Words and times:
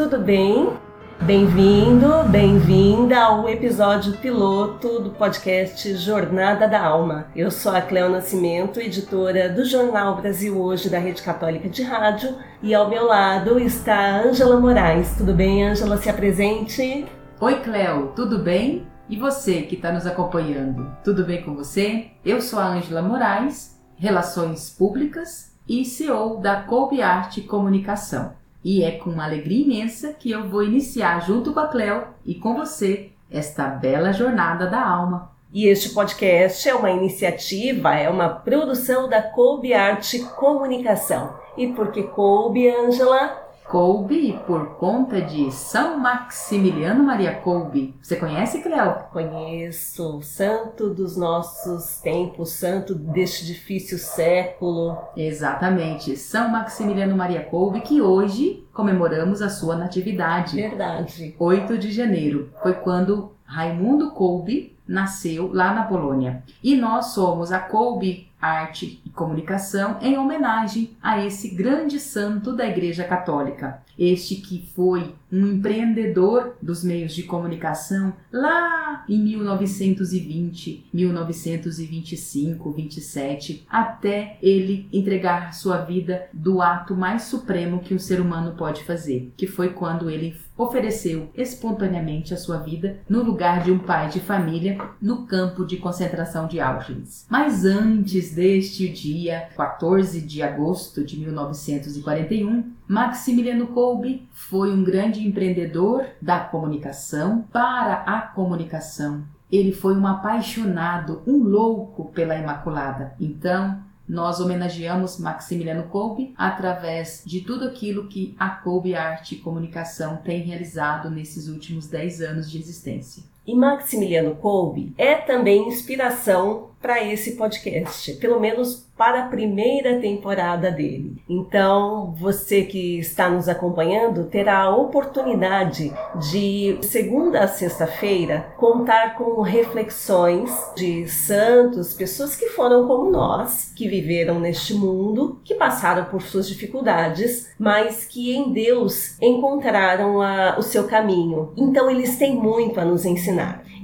tudo 0.00 0.18
bem? 0.18 0.72
Bem-vindo, 1.20 2.24
bem-vinda 2.30 3.20
ao 3.20 3.46
episódio 3.46 4.16
piloto 4.16 4.98
do 4.98 5.10
podcast 5.10 5.94
Jornada 5.94 6.66
da 6.66 6.82
Alma. 6.82 7.26
Eu 7.36 7.50
sou 7.50 7.70
a 7.70 7.82
Cleo 7.82 8.08
Nascimento, 8.08 8.80
editora 8.80 9.50
do 9.50 9.62
Jornal 9.62 10.16
Brasil 10.16 10.58
Hoje 10.58 10.88
da 10.88 10.98
Rede 10.98 11.20
Católica 11.20 11.68
de 11.68 11.82
Rádio, 11.82 12.34
e 12.62 12.74
ao 12.74 12.88
meu 12.88 13.04
lado 13.04 13.60
está 13.60 13.94
a 13.94 14.22
Ângela 14.22 14.58
Moraes. 14.58 15.16
Tudo 15.18 15.34
bem, 15.34 15.68
Ângela? 15.68 15.98
Se 15.98 16.08
apresente. 16.08 17.04
Oi, 17.38 17.60
Cleo, 17.60 18.14
tudo 18.16 18.38
bem? 18.38 18.86
E 19.06 19.18
você 19.18 19.60
que 19.60 19.74
está 19.74 19.92
nos 19.92 20.06
acompanhando, 20.06 20.96
tudo 21.04 21.26
bem 21.26 21.42
com 21.42 21.54
você? 21.54 22.06
Eu 22.24 22.40
sou 22.40 22.58
a 22.58 22.68
Ângela 22.68 23.02
Moraes, 23.02 23.78
Relações 23.96 24.70
Públicas 24.70 25.54
e 25.68 25.84
CEO 25.84 26.38
da 26.38 26.62
Colby 26.62 27.02
Arte 27.02 27.42
Comunicação. 27.42 28.40
E 28.62 28.84
é 28.84 28.92
com 28.92 29.10
uma 29.10 29.24
alegria 29.24 29.64
imensa 29.64 30.12
que 30.12 30.30
eu 30.30 30.48
vou 30.48 30.62
iniciar, 30.62 31.20
junto 31.26 31.52
com 31.52 31.60
a 31.60 31.68
Cleo 31.68 32.04
e 32.24 32.34
com 32.34 32.54
você, 32.54 33.10
esta 33.30 33.66
bela 33.66 34.12
jornada 34.12 34.66
da 34.66 34.84
alma. 34.84 35.30
E 35.52 35.66
este 35.66 35.90
podcast 35.90 36.68
é 36.68 36.74
uma 36.74 36.90
iniciativa, 36.90 37.94
é 37.94 38.08
uma 38.08 38.28
produção 38.28 39.08
da 39.08 39.20
Colby 39.20 39.74
Arte 39.74 40.20
Comunicação. 40.36 41.34
E 41.56 41.68
por 41.68 41.90
que 41.90 42.04
Colby, 42.04 42.68
Ângela? 42.68 43.49
Colby 43.70 44.36
por 44.48 44.74
conta 44.78 45.22
de 45.22 45.52
São 45.52 45.96
Maximiliano 45.96 47.04
Maria 47.04 47.36
Colby. 47.36 47.94
Você 48.02 48.16
conhece, 48.16 48.60
Cleo? 48.60 48.96
Conheço, 49.12 50.20
santo 50.22 50.90
dos 50.90 51.16
nossos 51.16 52.00
tempos, 52.00 52.50
santo 52.50 52.96
deste 52.96 53.46
difícil 53.46 53.96
século. 53.96 54.98
Exatamente, 55.16 56.16
São 56.16 56.48
Maximiliano 56.48 57.16
Maria 57.16 57.44
Colby, 57.44 57.82
que 57.82 58.02
hoje 58.02 58.66
comemoramos 58.72 59.40
a 59.40 59.48
sua 59.48 59.76
natividade. 59.76 60.56
Verdade. 60.56 61.36
8 61.38 61.78
de 61.78 61.92
janeiro 61.92 62.50
foi 62.60 62.74
quando 62.74 63.30
Raimundo 63.44 64.10
Colby 64.10 64.76
nasceu 64.84 65.48
lá 65.52 65.72
na 65.72 65.84
Polônia. 65.84 66.42
E 66.60 66.74
nós 66.74 67.06
somos 67.06 67.52
a 67.52 67.60
Colby 67.60 68.29
Arte 68.40 69.00
e 69.04 69.10
Comunicação 69.10 69.98
em 70.00 70.16
homenagem 70.18 70.96
a 71.02 71.24
esse 71.24 71.50
grande 71.50 72.00
santo 72.00 72.54
da 72.54 72.66
Igreja 72.66 73.04
Católica. 73.04 73.82
Este 73.98 74.36
que 74.36 74.66
foi 74.74 75.14
um 75.30 75.46
empreendedor 75.46 76.56
dos 76.60 76.82
meios 76.82 77.14
de 77.14 77.22
comunicação 77.22 78.14
lá 78.32 79.04
em 79.08 79.18
1920, 79.18 80.88
1925, 80.92 82.72
27, 82.72 83.66
até 83.68 84.38
ele 84.42 84.88
entregar 84.92 85.52
sua 85.54 85.78
vida 85.78 86.28
do 86.32 86.60
ato 86.62 86.94
mais 86.96 87.22
supremo 87.22 87.80
que 87.80 87.94
um 87.94 87.98
ser 87.98 88.20
humano 88.20 88.54
pode 88.56 88.82
fazer, 88.84 89.32
que 89.36 89.46
foi 89.46 89.70
quando 89.70 90.10
ele 90.10 90.34
ofereceu 90.56 91.30
espontaneamente 91.34 92.34
a 92.34 92.36
sua 92.36 92.58
vida 92.58 92.98
no 93.08 93.22
lugar 93.22 93.62
de 93.62 93.70
um 93.70 93.78
pai 93.78 94.08
de 94.08 94.20
família 94.20 94.78
no 95.00 95.26
campo 95.26 95.64
de 95.64 95.78
concentração 95.78 96.46
de 96.46 96.60
Auschwitz. 96.60 97.26
Mas 97.30 97.64
antes 97.64 98.29
deste 98.34 98.88
dia, 98.88 99.48
14 99.56 100.20
de 100.20 100.42
agosto 100.42 101.04
de 101.04 101.18
1941, 101.18 102.72
Maximiliano 102.86 103.68
Kolbe 103.68 104.28
foi 104.32 104.72
um 104.72 104.82
grande 104.82 105.26
empreendedor 105.26 106.06
da 106.20 106.40
comunicação 106.40 107.44
para 107.52 107.94
a 108.02 108.20
comunicação. 108.22 109.24
Ele 109.50 109.72
foi 109.72 109.96
um 109.96 110.06
apaixonado, 110.06 111.22
um 111.26 111.42
louco 111.42 112.10
pela 112.12 112.36
Imaculada. 112.36 113.14
Então, 113.20 113.82
nós 114.10 114.40
homenageamos 114.40 115.20
Maximiliano 115.20 115.84
Kolbe 115.84 116.34
através 116.36 117.22
de 117.24 117.42
tudo 117.42 117.64
aquilo 117.64 118.08
que 118.08 118.34
a 118.38 118.50
Kolbe 118.50 118.94
Arte 118.94 119.36
e 119.36 119.38
Comunicação 119.38 120.16
tem 120.16 120.42
realizado 120.42 121.08
nesses 121.08 121.46
últimos 121.46 121.86
10 121.86 122.20
anos 122.22 122.50
de 122.50 122.58
existência. 122.58 123.22
E 123.46 123.54
Maximiliano 123.54 124.36
Kolbe 124.36 124.92
é 124.96 125.14
também 125.14 125.68
inspiração 125.68 126.70
para 126.80 127.02
esse 127.04 127.36
podcast, 127.36 128.14
pelo 128.14 128.40
menos 128.40 128.88
para 128.96 129.24
a 129.24 129.28
primeira 129.28 129.98
temporada 129.98 130.70
dele. 130.70 131.16
Então, 131.28 132.14
você 132.18 132.62
que 132.64 132.98
está 132.98 133.30
nos 133.30 133.48
acompanhando 133.48 134.24
terá 134.24 134.58
a 134.58 134.76
oportunidade 134.76 135.90
de, 136.30 136.78
segunda 136.82 137.40
a 137.40 137.48
sexta-feira, 137.48 138.52
contar 138.58 139.16
com 139.16 139.40
reflexões 139.40 140.50
de 140.76 141.08
santos, 141.08 141.94
pessoas 141.94 142.36
que 142.36 142.50
foram 142.50 142.86
como 142.86 143.10
nós, 143.10 143.72
que 143.74 143.88
viveram 143.88 144.38
neste 144.38 144.74
mundo, 144.74 145.40
que 145.44 145.54
passaram 145.54 146.04
por 146.06 146.20
suas 146.20 146.46
dificuldades, 146.46 147.50
mas 147.58 148.04
que 148.04 148.34
em 148.34 148.52
Deus 148.52 149.16
encontraram 149.20 150.20
a, 150.20 150.56
o 150.58 150.62
seu 150.62 150.84
caminho. 150.86 151.52
Então, 151.56 151.90
eles 151.90 152.18
têm 152.18 152.36
muito 152.36 152.78
a 152.78 152.84
nos 152.84 153.06
ensinar. 153.06 153.29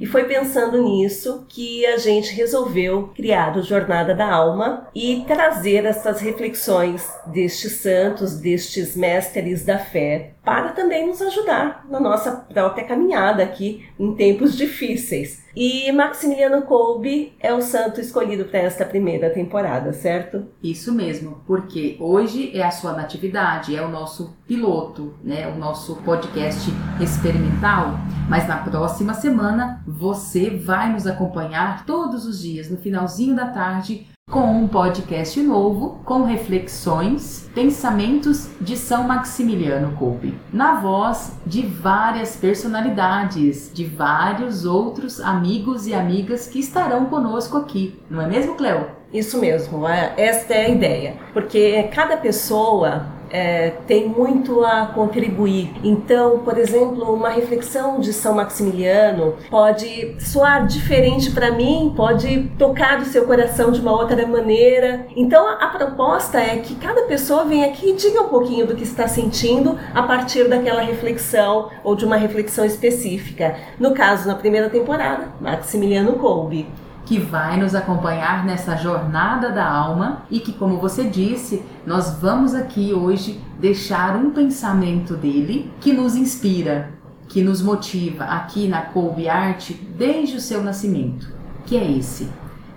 E 0.00 0.04
foi 0.04 0.24
pensando 0.24 0.82
nisso 0.82 1.46
que 1.48 1.86
a 1.86 1.96
gente 1.96 2.34
resolveu 2.34 3.10
criar 3.14 3.56
o 3.56 3.62
Jornada 3.62 4.14
da 4.14 4.30
Alma 4.30 4.88
e 4.94 5.24
trazer 5.26 5.86
essas 5.86 6.20
reflexões 6.20 7.08
destes 7.26 7.72
santos, 7.76 8.38
destes 8.38 8.94
mestres 8.94 9.64
da 9.64 9.78
fé, 9.78 10.34
para 10.44 10.68
também 10.72 11.06
nos 11.06 11.20
ajudar 11.22 11.86
na 11.90 11.98
nossa 11.98 12.30
própria 12.30 12.84
caminhada 12.84 13.42
aqui 13.42 13.86
em 13.98 14.14
tempos 14.14 14.56
difíceis. 14.56 15.44
E 15.56 15.90
Maximiliano 15.90 16.62
Kolbe 16.62 17.32
é 17.40 17.52
o 17.54 17.62
santo 17.62 17.98
escolhido 17.98 18.44
para 18.44 18.60
esta 18.60 18.84
primeira 18.84 19.30
temporada, 19.30 19.92
certo? 19.94 20.46
Isso 20.62 20.92
mesmo, 20.92 21.42
porque 21.46 21.96
hoje 21.98 22.50
é 22.54 22.62
a 22.62 22.70
sua 22.70 22.92
natividade, 22.92 23.74
é 23.74 23.80
o 23.80 23.88
nosso 23.88 24.36
piloto, 24.46 25.14
né, 25.24 25.48
o 25.48 25.58
nosso 25.58 25.96
podcast 26.02 26.70
experimental, 27.00 27.94
mas 28.28 28.46
na 28.46 28.56
próxima 28.56 29.14
semana 29.14 29.82
você 29.86 30.50
vai 30.50 30.92
nos 30.92 31.06
acompanhar 31.06 31.84
todos 31.84 32.26
os 32.26 32.40
dias 32.40 32.70
no 32.70 32.76
finalzinho 32.76 33.34
da 33.34 33.46
tarde 33.46 34.06
com 34.28 34.40
um 34.40 34.66
podcast 34.66 35.40
novo 35.40 36.00
com 36.04 36.24
reflexões, 36.24 37.48
pensamentos 37.54 38.48
de 38.60 38.76
São 38.76 39.04
Maximiliano 39.04 39.96
Kolbe, 39.96 40.34
na 40.52 40.80
voz 40.80 41.38
de 41.46 41.62
várias 41.62 42.34
personalidades, 42.34 43.70
de 43.72 43.84
vários 43.84 44.64
outros 44.64 45.20
amigos 45.20 45.86
e 45.86 45.94
amigas 45.94 46.48
que 46.48 46.58
estarão 46.58 47.06
conosco 47.06 47.56
aqui, 47.56 47.96
não 48.10 48.20
é 48.20 48.26
mesmo, 48.26 48.56
Cleo? 48.56 48.88
Isso 49.12 49.38
mesmo, 49.38 49.86
é, 49.86 50.12
esta 50.16 50.54
é 50.54 50.66
a 50.66 50.70
ideia, 50.70 51.16
porque 51.32 51.84
cada 51.94 52.16
pessoa 52.16 53.06
é, 53.30 53.70
tem 53.86 54.08
muito 54.08 54.64
a 54.64 54.86
contribuir. 54.86 55.72
Então, 55.82 56.40
por 56.40 56.58
exemplo, 56.58 57.12
uma 57.12 57.28
reflexão 57.28 58.00
de 58.00 58.12
São 58.12 58.34
Maximiliano 58.34 59.34
pode 59.50 60.16
soar 60.20 60.66
diferente 60.66 61.30
para 61.30 61.50
mim, 61.50 61.92
pode 61.96 62.50
tocar 62.58 63.00
o 63.00 63.04
seu 63.04 63.24
coração 63.26 63.70
de 63.70 63.80
uma 63.80 63.92
outra 63.92 64.26
maneira. 64.26 65.06
Então, 65.14 65.46
a, 65.46 65.54
a 65.64 65.68
proposta 65.68 66.38
é 66.38 66.58
que 66.58 66.74
cada 66.76 67.02
pessoa 67.02 67.44
venha 67.44 67.66
aqui 67.66 67.90
e 67.90 67.96
diga 67.96 68.22
um 68.22 68.28
pouquinho 68.28 68.66
do 68.66 68.74
que 68.74 68.84
está 68.84 69.08
sentindo 69.08 69.78
a 69.94 70.02
partir 70.02 70.48
daquela 70.48 70.82
reflexão 70.82 71.70
ou 71.82 71.94
de 71.94 72.04
uma 72.04 72.16
reflexão 72.16 72.64
específica. 72.64 73.56
No 73.78 73.94
caso, 73.94 74.28
na 74.28 74.34
primeira 74.34 74.70
temporada, 74.70 75.28
Maximiliano 75.40 76.14
Kolbe 76.14 76.66
que 77.06 77.20
vai 77.20 77.56
nos 77.56 77.74
acompanhar 77.74 78.44
nessa 78.44 78.76
jornada 78.76 79.50
da 79.50 79.64
alma 79.64 80.22
e 80.28 80.40
que, 80.40 80.52
como 80.52 80.78
você 80.78 81.04
disse, 81.04 81.64
nós 81.86 82.18
vamos 82.20 82.52
aqui 82.52 82.92
hoje 82.92 83.40
deixar 83.60 84.16
um 84.16 84.30
pensamento 84.30 85.14
dele 85.14 85.70
que 85.80 85.92
nos 85.92 86.16
inspira, 86.16 86.92
que 87.28 87.42
nos 87.42 87.62
motiva 87.62 88.24
aqui 88.24 88.66
na 88.66 88.82
Colby 88.82 89.28
Art 89.28 89.70
desde 89.96 90.36
o 90.36 90.40
seu 90.40 90.64
nascimento, 90.64 91.32
que 91.64 91.76
é 91.76 91.90
esse: 91.92 92.28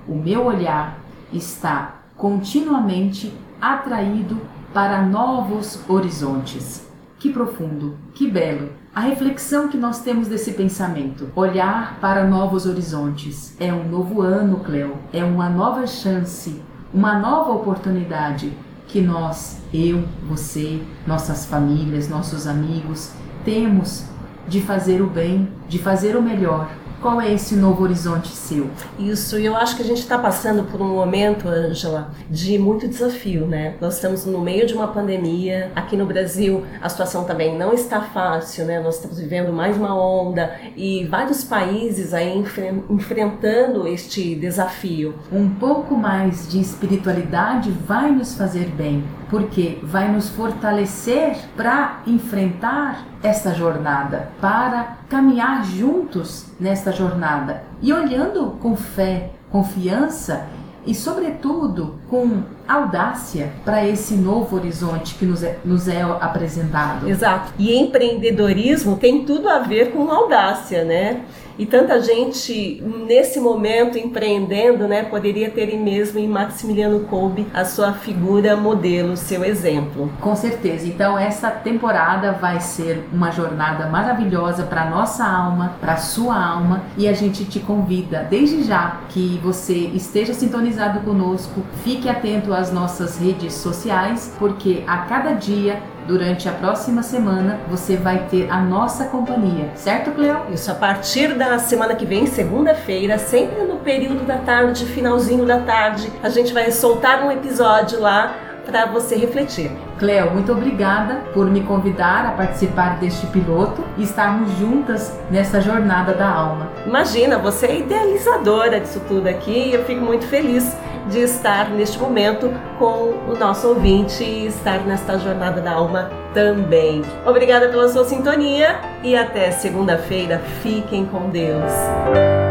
o 0.07 0.13
meu 0.13 0.45
olhar 0.45 0.99
está 1.33 1.95
continuamente 2.15 3.33
atraído 3.59 4.39
para 4.71 5.01
novos 5.01 5.79
horizontes. 5.89 6.87
Que 7.17 7.33
profundo, 7.33 7.97
que 8.13 8.29
belo. 8.29 8.69
A 8.93 9.01
reflexão 9.01 9.67
que 9.67 9.77
nós 9.77 10.01
temos 10.01 10.27
desse 10.27 10.53
pensamento, 10.53 11.29
olhar 11.35 11.99
para 12.01 12.25
novos 12.25 12.65
horizontes, 12.65 13.55
é 13.59 13.71
um 13.71 13.87
novo 13.87 14.21
ano, 14.21 14.61
Cleo, 14.61 14.97
é 15.13 15.23
uma 15.23 15.47
nova 15.47 15.85
chance, 15.85 16.59
uma 16.91 17.19
nova 17.19 17.51
oportunidade 17.51 18.51
que 18.87 18.99
nós, 18.99 19.61
eu, 19.71 20.03
você, 20.27 20.81
nossas 21.05 21.45
famílias, 21.45 22.09
nossos 22.09 22.47
amigos, 22.47 23.11
temos 23.45 24.05
de 24.47 24.59
fazer 24.59 25.03
o 25.03 25.07
bem, 25.07 25.47
de 25.67 25.77
fazer 25.77 26.15
o 26.15 26.21
melhor, 26.21 26.67
qual 27.01 27.19
é 27.21 27.33
esse 27.33 27.55
novo 27.55 27.83
horizonte 27.83 28.29
seu? 28.29 28.69
Isso, 28.97 29.39
e 29.39 29.45
eu 29.45 29.55
acho 29.55 29.75
que 29.75 29.81
a 29.81 29.85
gente 29.85 29.99
está 29.99 30.17
passando 30.17 30.63
por 30.63 30.81
um 30.81 30.87
momento, 30.87 31.47
Ângela, 31.47 32.11
de 32.29 32.57
muito 32.57 32.87
desafio, 32.87 33.45
né? 33.45 33.75
Nós 33.79 33.95
estamos 33.95 34.25
no 34.25 34.39
meio 34.41 34.67
de 34.67 34.73
uma 34.73 34.87
pandemia. 34.87 35.71
Aqui 35.75 35.95
no 35.95 36.05
Brasil, 36.05 36.65
a 36.81 36.89
situação 36.89 37.23
também 37.23 37.57
não 37.57 37.73
está 37.73 38.01
fácil, 38.01 38.65
né? 38.65 38.79
Nós 38.79 38.95
estamos 38.95 39.19
vivendo 39.19 39.53
mais 39.53 39.77
uma 39.77 39.95
onda 39.95 40.53
e 40.75 41.05
vários 41.05 41.43
países 41.43 42.13
aí 42.13 42.37
enfre 42.37 42.83
enfrentando 42.89 43.87
este 43.87 44.35
desafio. 44.35 45.15
Um 45.31 45.49
pouco 45.49 45.95
mais 45.95 46.49
de 46.49 46.59
espiritualidade 46.59 47.71
vai 47.71 48.11
nos 48.11 48.35
fazer 48.35 48.67
bem 48.69 49.03
porque 49.29 49.79
vai 49.83 50.11
nos 50.11 50.29
fortalecer 50.29 51.37
para 51.55 52.01
enfrentar 52.07 53.05
esta 53.21 53.53
jornada, 53.53 54.31
para 54.41 54.97
caminhar 55.07 55.63
juntos 55.63 56.47
nesta 56.59 56.91
jornada. 56.91 57.63
E 57.81 57.93
olhando 57.93 58.57
com 58.59 58.75
fé, 58.75 59.31
confiança 59.51 60.47
e, 60.85 60.95
sobretudo, 60.95 61.98
com 62.09 62.43
audácia 62.67 63.51
para 63.65 63.85
esse 63.87 64.15
novo 64.15 64.55
horizonte 64.55 65.15
que 65.15 65.25
nos 65.25 65.43
é, 65.43 65.57
nos 65.65 65.87
é 65.87 66.01
apresentado. 66.01 67.09
Exato. 67.09 67.53
E 67.57 67.75
empreendedorismo 67.75 68.97
tem 68.97 69.25
tudo 69.25 69.49
a 69.49 69.59
ver 69.59 69.91
com 69.91 70.09
audácia, 70.11 70.83
né? 70.83 71.21
E 71.59 71.65
tanta 71.65 72.01
gente 72.01 72.81
nesse 73.05 73.37
momento 73.37 73.97
empreendendo, 73.97 74.87
né, 74.87 75.03
poderia 75.03 75.51
ter 75.51 75.75
mesmo 75.77 76.17
em 76.17 76.25
Maximiliano 76.25 77.01
Kolbe 77.01 77.45
a 77.53 77.65
sua 77.65 77.91
figura 77.91 78.55
modelo, 78.55 79.17
seu 79.17 79.43
exemplo. 79.43 80.09
Com 80.21 80.37
certeza. 80.37 80.87
Então 80.87 81.19
essa 81.19 81.51
temporada 81.51 82.31
vai 82.31 82.61
ser 82.61 83.05
uma 83.11 83.29
jornada 83.29 83.87
maravilhosa 83.87 84.63
para 84.63 84.89
nossa 84.89 85.25
alma, 85.25 85.73
para 85.81 85.97
sua 85.97 86.41
alma, 86.41 86.83
e 86.97 87.09
a 87.09 87.13
gente 87.13 87.43
te 87.43 87.59
convida 87.59 88.25
desde 88.29 88.63
já 88.63 89.01
que 89.09 89.37
você 89.43 89.73
esteja 89.73 90.33
sintonizado 90.33 91.01
conosco, 91.01 91.61
fique 91.99 92.07
atento 92.07 92.53
às 92.53 92.71
nossas 92.71 93.17
redes 93.17 93.53
sociais, 93.55 94.33
porque 94.39 94.85
a 94.87 94.99
cada 94.99 95.33
dia 95.33 95.83
durante 96.07 96.47
a 96.47 96.53
próxima 96.53 97.03
semana 97.03 97.59
você 97.67 97.97
vai 97.97 98.25
ter 98.29 98.49
a 98.49 98.61
nossa 98.61 99.03
companhia, 99.05 99.69
certo, 99.75 100.11
Cleo? 100.11 100.43
Isso, 100.49 100.71
a 100.71 100.75
partir 100.75 101.33
da 101.33 101.59
semana 101.59 101.93
que 101.95 102.05
vem, 102.05 102.25
segunda-feira, 102.25 103.17
sempre 103.17 103.63
no 103.63 103.79
período 103.79 104.25
da 104.25 104.37
tarde, 104.37 104.85
finalzinho 104.85 105.45
da 105.45 105.59
tarde, 105.59 106.09
a 106.23 106.29
gente 106.29 106.53
vai 106.53 106.71
soltar 106.71 107.25
um 107.25 107.31
episódio 107.31 107.99
lá 107.99 108.33
para 108.65 108.85
você 108.85 109.17
refletir. 109.17 109.69
Cleo, 109.97 110.31
muito 110.31 110.53
obrigada 110.53 111.15
por 111.33 111.47
me 111.47 111.61
convidar 111.61 112.25
a 112.25 112.31
participar 112.31 112.97
deste 112.97 113.27
piloto 113.27 113.83
e 113.97 114.03
estarmos 114.03 114.51
juntas 114.57 115.13
nessa 115.29 115.59
jornada 115.59 116.13
da 116.13 116.29
alma. 116.29 116.69
Imagina, 116.85 117.37
você 117.37 117.65
é 117.65 117.79
idealizadora 117.79 118.79
disso 118.79 119.01
tudo 119.05 119.27
aqui 119.27 119.69
e 119.69 119.73
eu 119.73 119.83
fico 119.83 120.01
muito 120.01 120.25
feliz 120.27 120.73
de 121.09 121.19
estar 121.19 121.69
neste 121.69 121.97
momento 121.99 122.51
com 122.77 123.13
o 123.27 123.35
nosso 123.37 123.67
ouvinte 123.67 124.23
e 124.23 124.47
estar 124.47 124.79
nesta 124.85 125.17
jornada 125.17 125.61
da 125.61 125.71
alma 125.71 126.09
também. 126.33 127.03
Obrigada 127.25 127.69
pela 127.69 127.89
sua 127.89 128.05
sintonia 128.05 128.79
e 129.03 129.15
até 129.15 129.51
segunda-feira. 129.51 130.39
Fiquem 130.61 131.05
com 131.05 131.29
Deus. 131.29 132.48